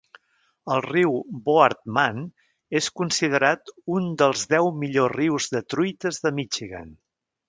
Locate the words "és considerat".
2.81-3.71